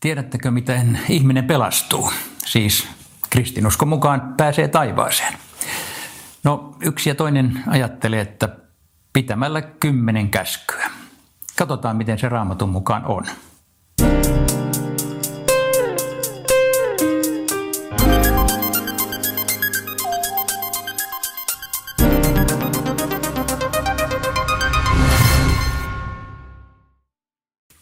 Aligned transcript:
Tiedättekö, 0.00 0.50
miten 0.50 1.00
ihminen 1.08 1.44
pelastuu? 1.44 2.12
Siis 2.46 2.88
kristinuskon 3.30 3.88
mukaan 3.88 4.34
pääsee 4.36 4.68
taivaaseen. 4.68 5.34
No 6.44 6.76
yksi 6.80 7.10
ja 7.10 7.14
toinen 7.14 7.64
ajattelee, 7.66 8.20
että 8.20 8.48
pitämällä 9.12 9.62
kymmenen 9.62 10.30
käskyä. 10.30 10.90
Katsotaan, 11.56 11.96
miten 11.96 12.18
se 12.18 12.28
raamatun 12.28 12.68
mukaan 12.68 13.04
on. 13.04 13.26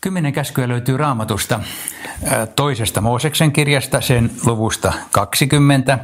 Kymmenen 0.07 0.33
käskyä 0.33 0.69
löytyy 0.69 0.97
raamatusta 0.97 1.61
toisesta 2.57 3.01
Mooseksen 3.01 3.53
kirjasta, 3.53 4.01
sen 4.01 4.31
luvusta 4.45 4.93
20. 5.13 5.99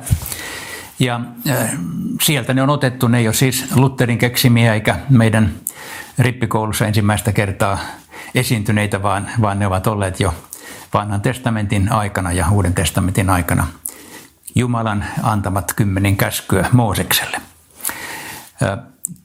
Ja 0.99 1.21
sieltä 2.23 2.55
ne 2.55 2.63
on 2.63 2.71
otettu, 2.71 3.09
ne 3.09 3.19
ei 3.19 3.27
ole 3.27 3.35
siis 3.35 3.77
Lutherin 3.77 4.19
keksimiä 4.19 4.75
eikä 4.75 4.97
meidän 5.11 5.53
rippikoulussa 6.19 6.87
ensimmäistä 6.87 7.33
kertaa 7.33 7.79
esiintyneitä, 8.35 9.03
vaan, 9.03 9.31
vaan 9.41 9.59
ne 9.59 9.67
ovat 9.67 9.87
olleet 9.87 10.21
jo 10.21 10.35
vanhan 10.95 11.21
testamentin 11.21 11.93
aikana 11.93 12.33
ja 12.33 12.51
uuden 12.51 12.75
testamentin 12.75 13.31
aikana 13.31 13.67
Jumalan 14.55 15.05
antamat 15.23 15.73
kymmenen 15.77 16.17
käskyä 16.17 16.69
Moosekselle. 16.73 17.41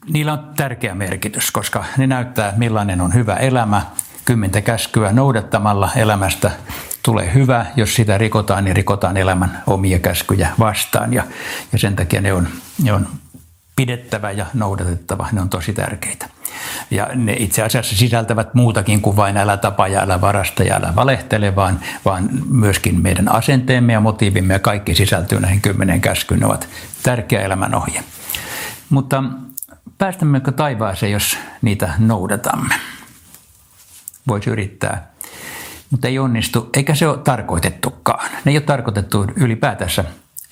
Niillä 0.10 0.34
on 0.34 0.50
tärkeä 0.56 0.96
merkitys, 0.96 1.52
koska 1.52 1.86
ne 1.98 2.08
näyttää 2.08 2.54
millainen 2.58 3.02
on 3.02 3.14
hyvä 3.14 3.34
elämä– 3.36 3.82
kymmentä 4.28 4.62
käskyä 4.62 5.12
noudattamalla 5.12 5.90
elämästä 5.96 6.52
tulee 7.04 7.34
hyvä. 7.34 7.66
Jos 7.76 7.96
sitä 7.96 8.18
rikotaan, 8.18 8.66
niin 8.66 8.76
rikotaan 8.76 9.18
elämän 9.18 9.64
omia 9.68 10.00
käskyjä 10.00 10.50
vastaan. 10.60 11.14
Ja, 11.14 11.24
ja 11.72 11.80
sen 11.80 11.96
takia 11.96 12.22
ne 12.22 12.34
on, 12.34 12.48
ne 12.84 12.94
on 12.94 13.08
pidettävä 13.76 14.32
ja 14.32 14.46
noudatettava. 14.54 15.28
Ne 15.32 15.42
on 15.42 15.50
tosi 15.50 15.74
tärkeitä. 15.74 16.30
Ja 16.92 17.10
ne 17.16 17.36
itse 17.40 17.64
asiassa 17.64 17.96
sisältävät 17.96 18.54
muutakin 18.54 19.02
kuin 19.02 19.16
vain 19.16 19.38
älä 19.38 19.58
tapa 19.58 19.88
ja 19.88 20.02
älä 20.02 20.22
varasta 20.22 20.64
ja 20.64 20.76
älä 20.76 20.94
valehtele, 20.96 21.56
vaan, 21.56 21.80
vaan 22.06 22.30
myöskin 22.50 23.02
meidän 23.02 23.32
asenteemme 23.32 23.94
ja 23.94 24.00
motiivimme 24.00 24.54
ja 24.54 24.60
kaikki 24.60 24.96
sisältyy 24.96 25.40
näihin 25.40 25.62
kymmenen 25.62 26.02
käskyyn. 26.02 26.40
Ne 26.40 26.46
ovat 26.46 26.68
tärkeä 27.04 27.42
elämän 27.42 27.76
ohje. 27.76 28.04
Mutta 28.90 29.24
päästämmekö 29.98 30.52
taivaaseen, 30.52 31.12
jos 31.12 31.38
niitä 31.62 31.90
noudatamme? 32.00 32.76
Voisi 34.28 34.50
yrittää, 34.50 35.12
mutta 35.90 36.08
ei 36.08 36.20
onnistu, 36.20 36.70
eikä 36.74 36.96
se 36.96 37.08
ole 37.08 37.18
tarkoitettukaan. 37.18 38.30
Ne 38.46 38.52
ei 38.52 38.58
ole 38.58 38.64
tarkoitettu 38.64 39.26
ylipäätänsä 39.36 40.06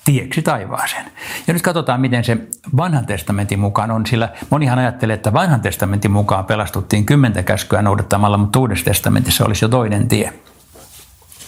tieksi 0.04 0.42
taivaaseen. 0.42 1.04
Ja 1.46 1.52
nyt 1.52 1.62
katsotaan, 1.62 2.00
miten 2.00 2.24
se 2.24 2.38
vanhan 2.76 3.06
testamentin 3.06 3.58
mukaan 3.58 3.90
on, 3.90 4.06
sillä 4.06 4.28
monihan 4.50 4.78
ajattelee, 4.78 5.14
että 5.14 5.32
vanhan 5.32 5.60
testamentin 5.60 6.10
mukaan 6.10 6.44
pelastuttiin 6.44 7.06
kymmentä 7.06 7.42
käskyä 7.42 7.82
noudattamalla, 7.82 8.38
mutta 8.38 8.58
uudessa 8.58 8.84
testamentissa 8.84 9.44
olisi 9.44 9.64
jo 9.64 9.68
toinen 9.68 10.08
tie. 10.08 10.32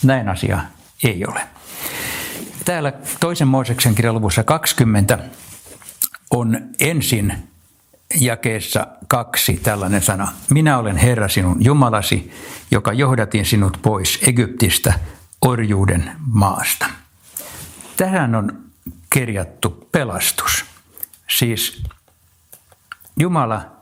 Näin 0.05 0.29
asia 0.29 0.61
ei 1.05 1.25
ole. 1.27 1.41
Täällä 2.65 2.93
toisen 3.21 3.49
Mooseksen 3.49 3.95
kirjan 3.95 4.15
luvussa 4.15 4.45
20 4.45 5.19
on 6.31 6.61
ensin 6.81 7.49
jakeessa 8.21 8.87
kaksi 9.09 9.61
tällainen 9.63 10.03
sana. 10.03 10.33
Minä 10.51 10.79
olen 10.79 10.97
Herra 10.97 11.29
sinun 11.29 11.65
Jumalasi, 11.65 12.33
joka 12.71 12.93
johdatin 12.93 13.45
sinut 13.45 13.79
pois 13.83 14.19
Egyptistä 14.23 14.95
orjuuden 15.41 16.13
maasta. 16.19 16.87
Tähän 17.97 18.35
on 18.35 18.59
kirjattu 19.11 19.89
pelastus. 19.93 20.65
Siis 21.31 21.83
Jumala 23.17 23.79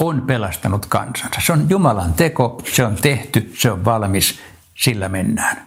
on 0.00 0.22
pelastanut 0.22 0.86
kansansa. 0.86 1.40
Se 1.46 1.52
on 1.52 1.70
Jumalan 1.70 2.14
teko, 2.14 2.62
se 2.72 2.84
on 2.84 2.96
tehty, 2.96 3.52
se 3.58 3.70
on 3.70 3.84
valmis, 3.84 4.40
sillä 4.74 5.08
mennään. 5.08 5.66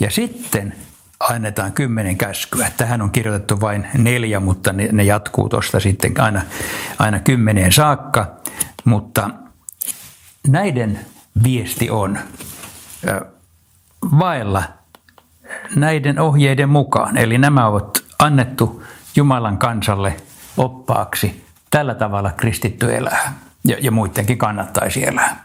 Ja 0.00 0.10
sitten 0.10 0.76
annetaan 1.20 1.72
kymmenen 1.72 2.18
käskyä. 2.18 2.70
Tähän 2.76 3.02
on 3.02 3.10
kirjoitettu 3.10 3.60
vain 3.60 3.86
neljä, 3.98 4.40
mutta 4.40 4.72
ne, 4.72 4.88
ne 4.92 5.02
jatkuu 5.04 5.48
tuosta 5.48 5.80
sitten 5.80 6.20
aina, 6.20 6.42
aina 6.98 7.20
kymmeneen 7.20 7.72
saakka. 7.72 8.36
Mutta 8.84 9.30
näiden 10.48 11.00
viesti 11.42 11.90
on 11.90 12.18
vailla 14.18 14.62
näiden 15.76 16.18
ohjeiden 16.18 16.68
mukaan. 16.68 17.16
Eli 17.16 17.38
nämä 17.38 17.66
ovat 17.66 18.04
annettu 18.18 18.82
Jumalan 19.16 19.58
kansalle 19.58 20.16
oppaaksi. 20.56 21.44
Tällä 21.70 21.94
tavalla 21.94 22.32
kristitty 22.32 22.96
elää 22.96 23.34
ja, 23.64 23.76
ja 23.80 23.90
muidenkin 23.90 24.38
kannattaisi 24.38 25.06
elää. 25.06 25.44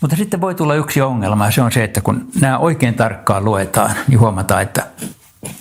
Mutta 0.00 0.16
sitten 0.16 0.40
voi 0.40 0.54
tulla 0.54 0.74
yksi 0.74 1.00
ongelma 1.00 1.44
ja 1.44 1.50
se 1.50 1.62
on 1.62 1.72
se, 1.72 1.84
että 1.84 2.00
kun 2.00 2.28
nämä 2.40 2.58
oikein 2.58 2.94
tarkkaan 2.94 3.44
luetaan, 3.44 3.94
niin 4.08 4.20
huomataan, 4.20 4.62
että 4.62 4.86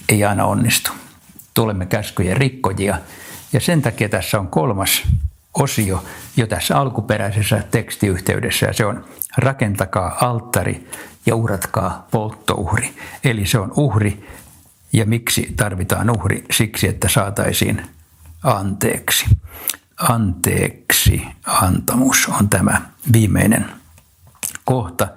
ei 0.10 0.24
aina 0.24 0.46
onnistu. 0.46 0.92
Tulemme 1.54 1.86
käskyjen 1.86 2.38
rikkojia 2.38 2.98
ja 3.54 3.60
sen 3.60 3.82
takia 3.82 4.10
tässä 4.10 4.40
on 4.40 4.48
kolmas 4.48 5.04
osio 5.54 6.04
jo 6.38 6.48
tässä 6.48 6.78
alkuperäisessä 6.78 7.64
tekstiyhteydessä 7.72 8.66
ja 8.66 8.74
se 8.74 8.86
on 8.86 9.06
rakentakaa 9.38 10.18
alttari 10.22 10.90
ja 11.26 11.36
uhratkaa 11.36 12.08
polttouhri. 12.12 12.96
Eli 13.24 13.46
se 13.46 13.60
on 13.60 13.74
uhri 13.76 14.28
ja 14.94 15.06
miksi 15.06 15.54
tarvitaan 15.58 16.10
uhri? 16.10 16.44
Siksi, 16.52 16.88
että 16.88 17.10
saataisiin 17.10 17.82
anteeksi. 18.44 19.26
Anteeksi 19.98 21.28
antamus 21.46 22.30
on 22.40 22.50
tämä 22.50 22.82
viimeinen 23.14 23.79
kohta. 24.70 25.08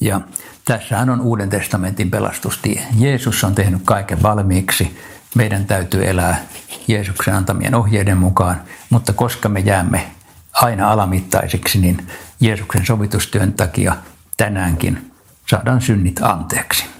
Ja 0.00 0.20
tässähän 0.64 1.10
on 1.10 1.20
Uuden 1.20 1.50
testamentin 1.50 2.10
pelastustie. 2.10 2.82
Jeesus 2.98 3.44
on 3.44 3.54
tehnyt 3.54 3.82
kaiken 3.84 4.22
valmiiksi. 4.22 4.98
Meidän 5.34 5.66
täytyy 5.66 6.08
elää 6.08 6.46
Jeesuksen 6.88 7.34
antamien 7.34 7.74
ohjeiden 7.74 8.16
mukaan, 8.18 8.60
mutta 8.90 9.12
koska 9.12 9.48
me 9.48 9.60
jäämme 9.60 10.10
aina 10.52 10.92
alamittaisiksi, 10.92 11.78
niin 11.78 12.06
Jeesuksen 12.40 12.86
sovitustyön 12.86 13.52
takia 13.52 13.96
tänäänkin 14.36 15.12
saadaan 15.50 15.80
synnit 15.80 16.22
anteeksi. 16.22 16.97